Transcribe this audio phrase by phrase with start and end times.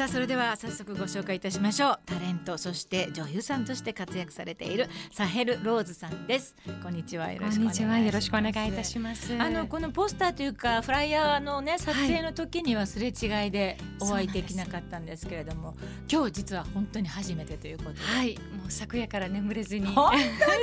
[0.00, 1.98] さあそれでは早速ご紹介いたしましょう。
[2.06, 6.56] タレントそして女優さんとして活躍されているサヘルローズさんです。
[6.82, 7.30] こんにちは。
[7.30, 8.04] よろしくお願いします。
[8.06, 15.74] よろしくお願いいたしますあのこのポスターというかフライヤーのね撮影の時にはすれ違いでお会いできなかったんですけれども、
[16.10, 18.00] 今日実は本当に初めてということで。
[18.00, 18.38] はい。
[18.38, 20.12] もう昨夜から眠れずに本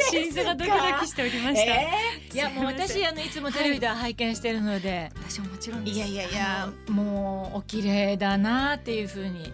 [0.09, 9.53] 心臓がドキドキしておりました、えー いやもう私あのいつもテレビでは拝見しているので、私ももちろんい、やいやいやもうお綺麗だなっていうふうに。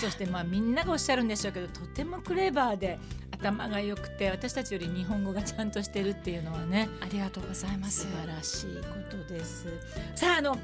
[0.00, 2.98] そしてまあみんながおっしゃるんでしょうけどとてもクレバーで
[3.30, 6.88] 頭が良くて私たちより日本語がちゃんとしてるっていうのはね。
[7.00, 8.02] ありがとうございます。
[8.02, 9.66] 素晴らしいことです。
[10.14, 10.56] さああの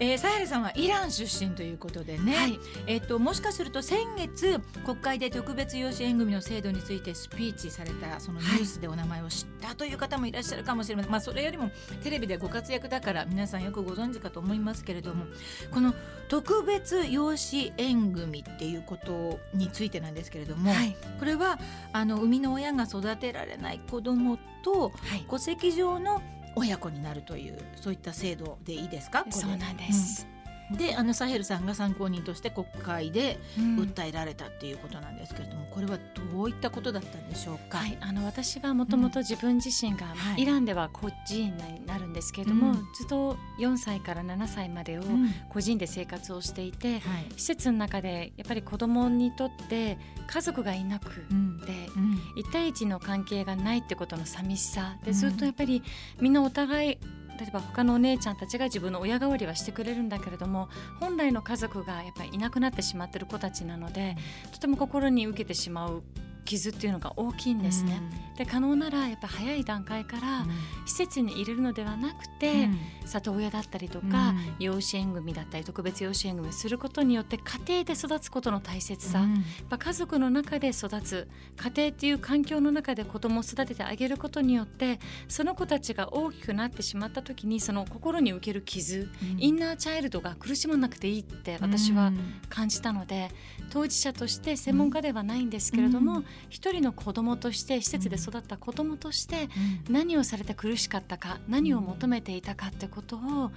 [0.00, 2.58] えー、サヘルさんはイラン出身ということでね、はい。
[2.86, 11.70] えっともしかすると先月国会で特別養子縁組の制度についてスピーチされたそのニュースでお名前を知ったという方もいらっしゃるかもしれません、まあそれよりも
[12.02, 15.26] テレビでご活躍だから皆さんよくご存知かと思いますけれども
[15.70, 15.94] この
[16.28, 20.96] 特別養子縁組っていうことについてなんですけれども、はい。
[21.18, 21.58] これは
[21.92, 25.26] あの生みの親が育てられない子どもとはい。
[25.28, 26.22] 戸籍上の
[26.60, 29.24] 親子になるというそういった制度でいいですか？
[29.30, 30.39] そうなんです、うん
[30.76, 33.80] であのサヘルさんが参考人として国会でうん。
[33.80, 35.98] 訴えられたっていうことなんですけれども、これは
[36.32, 40.42] どういったことだったんでしょうか、はい、あの私はもともと自分自身が、はい。
[40.42, 42.74] イランでは孤児院になるんですけれども、うん。
[42.94, 45.30] ずっと4歳から7歳までをうん。
[45.48, 47.26] 孤児院で生活をしていて、はい。
[47.36, 51.60] 施設の中でやっぱり子どもにとって家族がいなくうん。
[51.60, 52.20] て、うん。
[52.36, 55.04] 一対一の関係がないってことの寂しさうん。
[55.04, 55.82] でずっとやっぱり
[56.20, 56.98] みんなお互い
[57.40, 60.68] 例えば他のお姉ちゃんたちが自分の親代わりはしてくれるんだけれども
[61.00, 64.16] 本来の家族がやっぱりいなくなってしまってる子たちなので
[64.52, 66.02] とても心に受けてしまう
[66.50, 68.00] 傷っていうのが大きいんですね。
[68.36, 70.46] で可能ならやっぱ早い段階から
[70.86, 72.68] 施設に入れるのではなくて、
[73.04, 74.56] 里親だったりとか、うん。
[74.58, 79.34] 養子縁組だったり特別養子縁組をすることによって家庭で育つことの大切さ、うん。
[79.34, 84.98] やっぱ家族の中で育つ家庭っていう環境の中で子供を育ててあげることによって
[85.28, 89.08] その子たちが大きくなってしまった時にその心に受ける傷、
[89.38, 92.12] インナーチャイルドが苦しまなくていいって私は
[92.48, 93.30] 感じたので
[93.70, 99.48] 当事者として専門家ではないんですけれども、うん一人の子供として施設で育った子供として
[99.88, 99.92] うん。
[99.92, 103.50] 何をされて苦しかったか何を求めていたかってことを、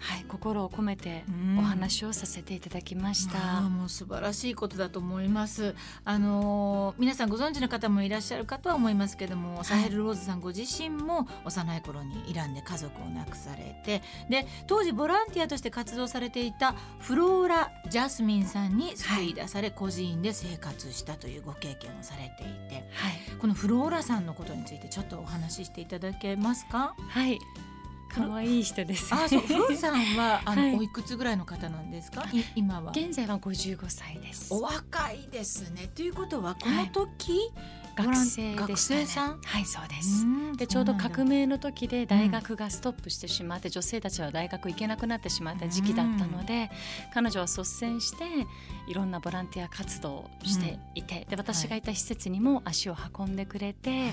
[0.00, 3.38] はい、心を込めてうんお話をさせていただきました。
[3.38, 5.74] ああもう素晴らしいことだと思います。
[6.04, 26.94] あのー皆さんご存知の方もいらっしゃるかとは思いますけども、サヘルローズさんご自身も幼い頃にイランで家族を亡くされて、で当時ボランティアとして活動されていたフローラ・ジャスミンさんに救い出され、孤児院で生活したというご経験をされていて、はいこのフローラさんのことについてちょっとお話ししていただけますか？
[27.08, 27.38] はい。
[28.14, 29.14] 可愛い人です。
[29.14, 32.22] あ、そうフローラさんは あの、はいおいくつぐらいの方なんですか？
[32.32, 32.92] い今は。
[32.92, 34.52] 現在は55歳です。
[34.52, 35.88] お若いですね。
[35.94, 37.38] ということはこの時、
[38.04, 39.34] 学生でした、ね。
[39.44, 40.24] はい、そうです。
[40.24, 40.56] うん。
[40.56, 46.70] でちょうど革命の時で大うん学がストップしてしまって、女性たちは大学行けなくなってしまった時期だったので、
[47.12, 48.24] 彼女は率先して
[48.86, 54.10] いろんなボランティア活動をしていて、で私がいた施設にも足を運んでくれて、はい。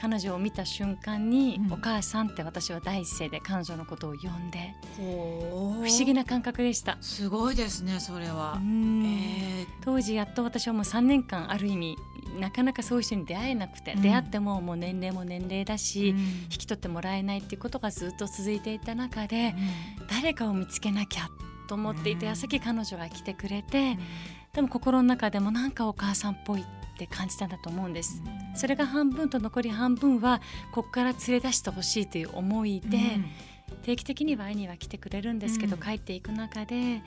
[0.00, 1.72] 彼女を見た瞬間に、うん。
[1.72, 6.98] お母さんって私は第一声で彼女のことを呼んで不思議な感覚でした。
[7.00, 8.58] すごいですねそれは。
[8.60, 8.64] う。
[8.64, 9.04] ん。
[9.04, 11.96] え当時やっと私はもう3年間ある意味
[12.38, 14.02] なかなかそういう人に出会えなくて、うん。
[14.02, 16.18] 出会ってももう年齢も年齢だーし、うん。
[16.18, 19.54] 引き取ってもらえないっていうことがずっと続いていた中で、
[20.10, 21.28] 誰かを見つけなきゃ
[21.68, 22.30] と思っていてうん。
[22.30, 23.98] 矢先彼女が来てくれて、
[24.52, 26.64] でも心の中でもなんかお母さんっぽいっ
[26.98, 28.22] て感じたんだと思うんです。
[28.54, 30.40] それが半分と残り半分は
[30.72, 32.98] ここから連れ出してほしいという思いで、
[33.82, 35.82] 定期的には会いには来てくれるんですけど、うん。
[35.82, 37.02] 帰っていく中で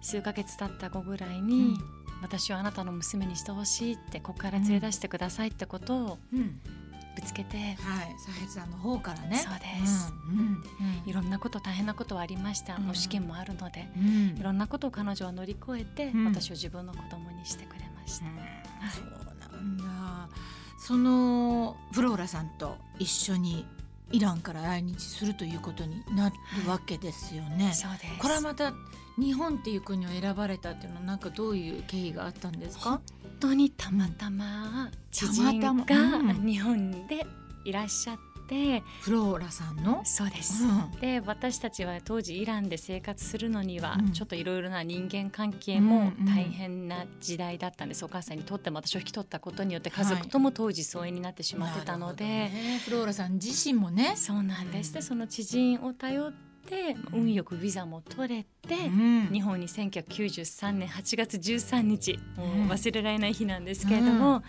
[0.00, 1.46] 数ヶ月経った後ぐらいうん。
[1.46, 1.78] に、
[2.22, 6.38] 私をあなたの娘にしてほしいってここから連れ出してくださいってことをうん。
[6.40, 6.60] うん
[7.20, 7.76] ぶつけて、はい。
[8.24, 9.38] サヘルさんの方からね。
[9.38, 10.12] そうです。
[10.28, 10.62] うんうん
[11.04, 12.82] いろんなこと大変なことはありました、うん。
[12.84, 14.38] もう試験もあるのでうん。
[14.38, 16.24] いろんなことを彼女は乗り越えて、うん。
[16.26, 18.34] 私を自分の子供にしてくれました、うん。
[18.88, 19.24] そう
[19.56, 20.28] なんだ。
[20.78, 23.66] そのフローラさんと一緒に
[24.12, 26.36] イランから来日するということになる
[26.68, 27.72] わけですよね。
[27.74, 28.18] そうです。
[28.20, 28.72] これはまた
[29.18, 32.90] 日本っていう国を選ばれたっていうのはなんかどういう経緯があったんですか？
[32.90, 33.02] 本
[33.40, 36.46] 当にたまたま知人がうん。
[36.46, 37.26] 日本で
[37.64, 38.18] いらっしゃっ
[38.48, 40.00] でフローラさんの？
[40.04, 40.90] そうです、うん。
[41.00, 44.12] で私たちは当時イランで生活するのにはうん。
[44.12, 52.78] ちょっといろいろな人間関係も大変な時代だったんです、お母さんにとっても私を引き取ったことによって家族とも当時疎遠になってしまってたので、なるほどね。
[52.86, 54.14] フローラさん自身もね。
[54.16, 54.94] そうなんです、うん。
[54.94, 56.47] でその知人を頼って
[57.12, 59.28] 運よくビザも取れて、うん。
[59.32, 62.68] 日本に1993年8月13日もううん。
[62.68, 64.42] 忘れられない日なんですけれども、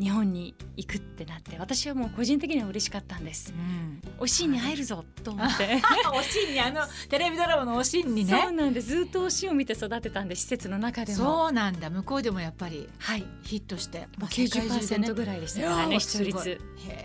[0.00, 3.52] 日本に行くってなって私はもう個人的には嬉しかったんです。
[3.52, 4.00] うん。
[4.18, 5.82] おしんに会えるぞと思って。
[6.14, 6.80] おしんにあの
[7.10, 8.88] テレビドラマのおしんにそうねなんです。
[8.88, 11.18] ずっとおしんを見て育てたんで施設の中でも。
[11.18, 11.90] そうなんだ。
[11.90, 13.26] 向こうでもやっぱりはい。
[13.42, 16.60] ヒットしてもう世界中でね90%ぐらいでしたからねー視聴率。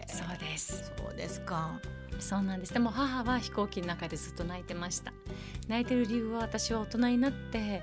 [0.07, 0.93] そうです。
[0.97, 1.79] そうですか
[2.19, 2.73] そうなんです。
[2.73, 5.13] でも母は飛行機の中でずっと泣いてました。
[5.67, 7.81] 泣いてる理由は私は大人になって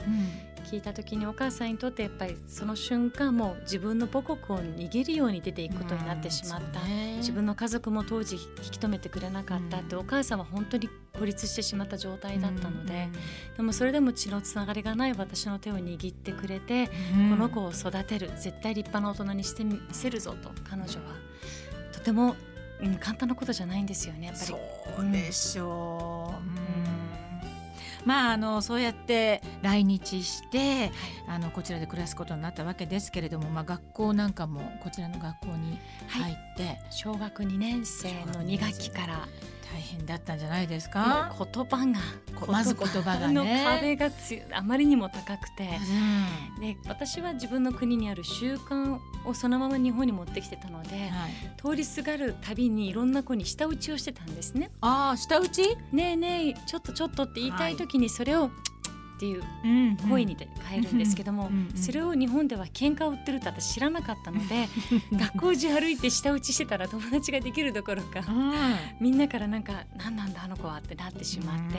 [0.70, 6.80] 聞いた時にお母さんにとってやっぱりその瞬間もう自分の母国を逃げるように出ていくことになってしまった、
[7.16, 10.02] 自分の家族も当時引き止めてくれなかったって、うん。
[10.02, 10.88] お母さんは本当に
[11.18, 13.08] 孤立してしまった状態だったので、
[13.56, 16.92] でもそれでも血のつながりがない私の手を握ってくれて、こ
[17.36, 21.16] の子を育てる絶対立派な大人にしてみせるぞと彼女は。
[21.92, 22.36] とても、
[22.82, 24.46] うん、簡単なことじゃないんですよねやっぱり。
[24.46, 24.56] そ
[25.02, 27.12] うでしょう、うん。
[28.04, 30.90] まああのそうやって来日して
[31.28, 39.28] あのこちらで暮らすことになったわけですけれども、まあ、学校なんかもこちらの学校に入って小学2年生の2学期から
[39.72, 41.34] 大変だったんじゃないですか？
[41.38, 41.98] 言葉が。
[42.38, 43.32] こまず言葉がね。
[43.32, 44.10] の壁が
[44.52, 45.68] あまりにも高くて。
[46.56, 46.60] うん。
[46.60, 54.70] で私は自分の国にある習慣をそのまま日本に持ってきてたのではい、通りすがるたびにいろんな子に舌打ちをしてたんですね。
[54.80, 58.50] ああ舌打ち、ねえねえちょっとちょっとって言いたい時にそれを、
[59.22, 64.66] っていううん声にで変えるんですけども、それを日本では喧嘩を売ってるって私知らなかったので
[65.16, 68.20] 学校中歩いて舌打ちしてたら友達ができるどころか
[68.98, 71.78] みんなからなんか「何なんだあの子は」ってなってしまって、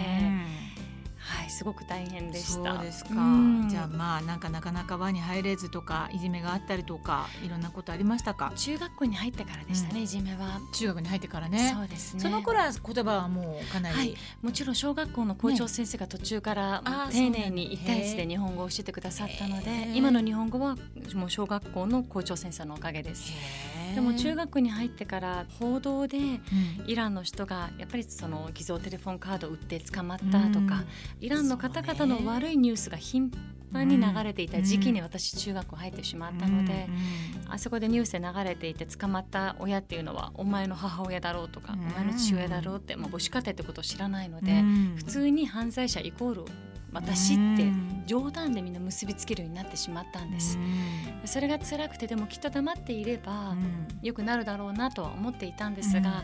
[1.26, 2.76] はいすごく大変でした。
[2.76, 3.70] そうですか、うん。
[3.70, 8.52] じゃあまあなんかなかなか輪に入れずとかいじめがあったりとかいろんなことありましたか？
[8.56, 10.60] 中学校に入ってからでしたね、いじめは。
[10.74, 11.74] 中学に入ってからね。
[11.76, 12.20] そうですね。
[12.20, 14.16] その頃は言葉はもうかなり、はい。
[14.42, 18.04] もちろん小学校の校長先生が途中からあー丁寧にそうなんだ。
[18.04, 20.76] 1対1で日本語を教えてくださったので今の日本語は
[21.16, 23.32] もう小学校の校長先生のおかげです。
[23.96, 26.40] でも中学に入ってから報道でうん。
[26.86, 30.84] イランの人がやっぱりその偽造テレフォンカードを売って捕まったとか、
[31.20, 33.32] イランの方々の悪いニュースが頻
[33.72, 36.88] 繁に流れていた時期に私中学校入ってしまったので、
[37.48, 41.80] あそこでニュースで流れていて捕まった親っていうのはお前の母親だろうとか、うん。
[41.80, 44.94] お前の父親だろうって、まあ、母子家庭ってことを知らないのうんで、うん。
[44.96, 46.46] 普通に犯罪者イコール
[46.92, 48.04] 私ってうん。
[48.06, 50.58] 冗談でみんな結びつけるようになってしまったんです。
[50.58, 51.28] うん。
[51.28, 53.88] それが辛くてでもきっと黙っていれば、うん。
[54.02, 56.24] 良くなるだろうなとは思っていたんですが、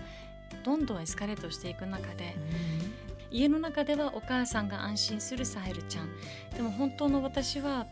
[0.63, 2.35] どんどんエスカレートしていく中で
[3.31, 6.09] 家の中ではお母さんが安心するサヘルちゃん。
[6.55, 7.87] でも本当の私は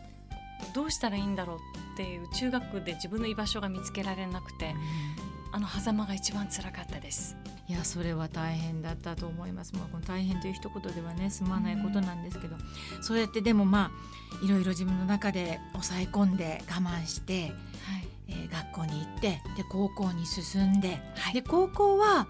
[0.74, 1.56] どうしたらいいんだろう
[1.94, 4.74] っていう中学で自分の居場所が見つけられなくて
[5.52, 7.36] あの狭間が一番辛かったです。
[7.68, 9.74] いやそれは大変だったと思います。
[9.74, 12.56] まあこの大変という一言ではね済まないことなんですけど、
[13.02, 13.92] そうやってでもま
[14.40, 17.52] あいろいろ自分の中で抑え込んで我慢して、はい。
[18.28, 21.34] えー学校に行ってで高校に進んで、はい。
[21.34, 22.26] で高校は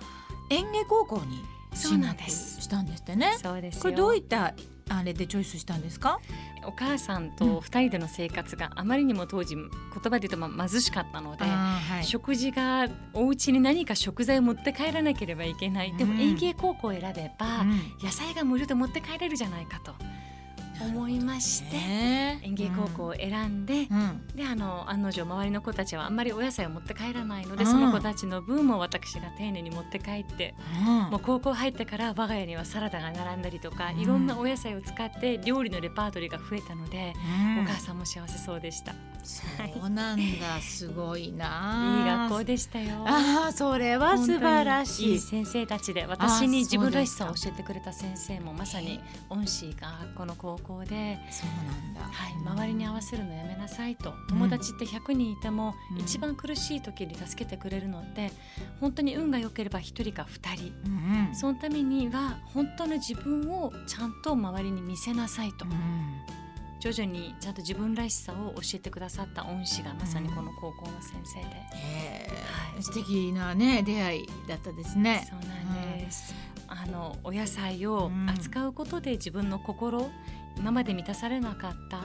[0.50, 1.42] 園芸高校に
[1.78, 2.60] そうなんです。
[2.60, 3.36] したんですってね。
[3.40, 3.82] そうですよ。
[3.82, 4.54] これどういった
[4.90, 6.18] あれでチョイスしたんですか？
[6.66, 12.04] お母さんと二人での生活があまりにも当時言葉で言うとまあ貧しかったので、はい。
[12.04, 16.20] 食事がお家に何か食材を持って帰らなければいけない、でもうん。
[16.20, 17.80] 園芸高校を選べば、うん。
[18.02, 19.92] 野菜が無料で持って帰れるじゃないかと
[20.80, 22.40] 思いまして、ね。
[22.42, 24.26] 園芸高校を選んで、うん。
[24.34, 27.70] であの案の定周りの子たちはあんまりお野菜を持って帰らないので、うん。
[27.70, 30.54] その子たちの分も私が丁寧に持って帰って、
[30.86, 31.10] うん。
[31.10, 34.00] もう高校入ってから我が家にはサラダが並んだりとか、うん。
[34.00, 37.12] いろんなお野菜を使って料理のレパートリーが増えたので、
[37.56, 37.64] うん。
[37.64, 38.94] お母さんも幸せそうでした。
[39.22, 39.42] そ
[39.84, 40.60] うなんだ。
[40.60, 43.04] すごいいいな学校でしたよ。
[43.06, 45.12] ああそれは素晴らしい。
[45.12, 52.00] いい先生たちで私にあ自分らしさを教えてくれた先生もまさに恩師が学校の高校で、そうなんだ。
[52.00, 54.14] はい、周りに合わせるのやめなさいと。
[54.28, 55.98] 友達って100人いてもうん。
[55.98, 58.30] 一番苦しい時に助けてくれるのって
[58.80, 60.72] 本当に運が良ければ1人か2人。
[60.86, 61.34] うんうん。
[61.34, 65.64] そのためには本当の自分をちゃんと周りに見せなさいと。
[65.64, 65.72] うん。
[66.80, 72.30] 徐々にちゃんと自分らしさを教えてくださった恩師がまさにこの高校の先生で、へ
[72.72, 72.80] はい。
[72.80, 75.26] ー素敵なね出会いだったですね。
[75.28, 76.32] そうなんです、
[76.68, 80.08] あのお野菜を扱うことで自分の心
[80.58, 82.00] 今まで満たされなかった。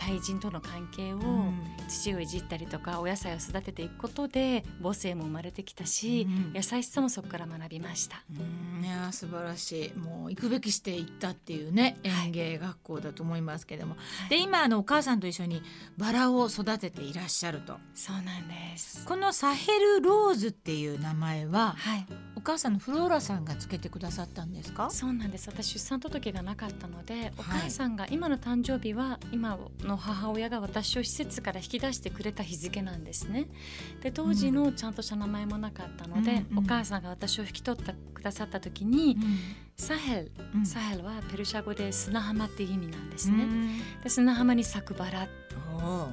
[0.00, 1.54] 対人との関係をうん。
[1.88, 8.22] 土をいじったりとかお野菜を育てていくことで母性も生まれてきたし、うん優しさもそこから学びました。
[8.30, 8.84] うん。
[8.84, 9.98] いやー素晴らしい。
[9.98, 12.26] もう行くべきして行ったっていうねはい。
[12.28, 14.30] 園芸学校だと思いますけども、はい。
[14.30, 15.62] で今あのお母さんと一緒に
[15.98, 17.76] バラを育てていらっしゃると。
[17.94, 19.04] そうなんです。
[19.04, 24.90] このサヘルローズっていう名前ははい、お母さんのフローラさんがつけてくださったんですか？
[24.90, 25.48] そうなんです。
[25.48, 27.60] 私出産届がなかったので、おはい。
[27.62, 29.58] 母さんが今の誕生日は今
[29.90, 33.46] の母親が私を施設から引き出してくれた日付なんですね。
[34.02, 36.64] で当時のちゃんとした名前もなかったので、うんうん。
[36.64, 39.38] お母さんが私を引き取ってくださった時に、うん。
[39.76, 40.66] サヘル、うん。
[40.66, 43.44] サヘルはペルシャ語で砂浜っていう意味なんですね。
[43.44, 43.78] うん。
[44.02, 45.28] で砂浜に咲くバラ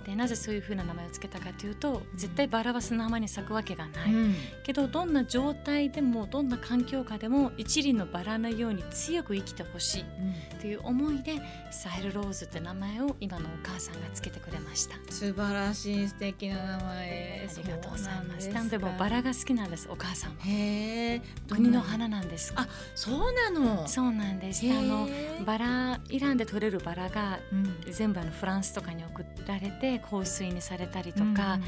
[0.05, 4.35] でなぜそういう風な名前をつけたかというと絶対バラは砂浜に咲くわけがない、うん。
[4.63, 10.05] けどどんな状態でもどんな環境下でも一輪のバラのように強く生きてほしい
[10.59, 11.35] という思いで
[11.71, 14.95] サヘルローズって名前を今のお母さんがつけてくれました。
[15.09, 17.47] 素晴らしい素敵な名前。
[17.47, 18.49] ありがとうございます。
[18.49, 20.37] なんでもかバラが好きなんですお母さんは。
[20.45, 22.53] へえ国の花なんです。
[22.55, 23.87] あそうなの。
[23.87, 24.65] そうなんです。
[24.71, 25.07] あの
[25.45, 27.77] バライランで採れるバラがうん。
[27.91, 31.61] 全部あのフランスとかに送られて香水にされたりとか、うんはい。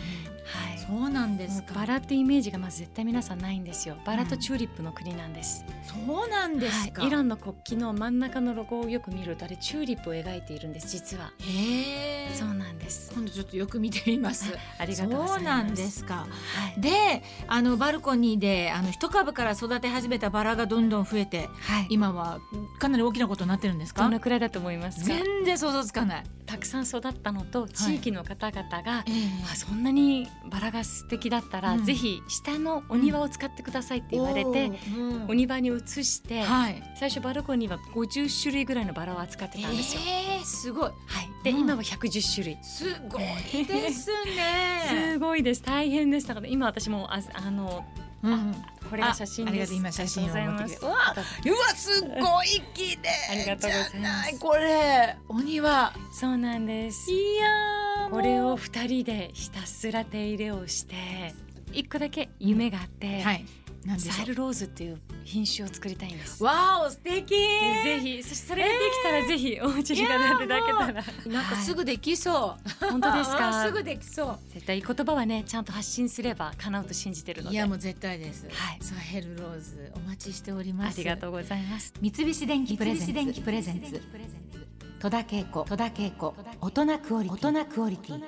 [0.80, 3.98] そうなんですバラってイメージがまず絶対皆さんないんですよ。
[4.06, 11.32] バラとチューリップの国なんです、そうなんですか、はい、イランの国旗の真ん中のロゴをよく見るとあれチューリップを描いているんです実は。
[11.40, 12.36] へえ。
[12.36, 13.12] そうなんです。
[13.14, 14.52] 今度ちょっとよく見てみます。
[14.80, 15.34] ありがとうございます。
[15.36, 16.16] そうなんですか。
[16.16, 16.28] は
[16.78, 22.40] い、であのバルコニーであの一株から育て始めたバラがどんどん増えてはい、今は
[22.80, 24.02] かなり大きなことになってるんですか？
[24.04, 25.06] どのくらいだと思いますか？
[25.06, 29.12] 全然想像つかない、たくさん育ったのと地域の方々が、え
[29.52, 31.86] あそんなにバラが素敵だったら、うん。
[31.86, 34.72] ぜひ下のお庭を使ってくださいって言われて、
[35.28, 36.84] お庭に移して、はい。
[36.96, 40.02] 最初バルコニーは50種類ぐらいのバラを扱ってたんですよ。
[40.06, 40.84] えー、すごい。
[40.84, 41.60] はい、で、うん。
[41.60, 42.58] 今は110種類。
[42.64, 45.12] すごいですね。
[45.14, 45.64] すごいです。
[45.64, 47.86] 大変ですだから今私もああの
[48.24, 48.56] うん
[48.90, 49.74] これが写真です。
[49.74, 50.78] 今写真を持ってきて。
[50.78, 53.10] うございますうわすごい綺麗。
[53.32, 54.40] ありがとうございます。
[54.40, 55.18] これ。
[55.28, 57.12] お庭そうなんです。
[57.12, 60.96] いやーこれを二人でひたすら手入れをして
[61.72, 63.46] 一個だけ夢があって、はい。
[63.46, 63.59] 何でしょ
[63.98, 66.44] サイルローズっていう品種を作りたいんです。
[66.44, 67.30] うわお素敵。
[67.30, 74.40] でぜひそしてそれができたら、ぜひお家に飾っていただけたらなんかすぐできそう、本当ですあかすぐできそう。
[74.54, 77.56] 絶対言葉はねちゃんと発信すれば叶うと信じてるので。
[77.56, 78.78] いやもう絶対です、はい。
[78.82, 80.96] サヘルローズお待ちしております。
[80.96, 81.94] ありがとうございます。
[82.02, 83.14] 三菱電機プレゼンツ。
[83.14, 84.02] 電機プレゼンツ。
[85.00, 85.64] 戸田恵子。
[85.64, 86.36] 戸田恵子。
[86.60, 88.22] 大人クオリティ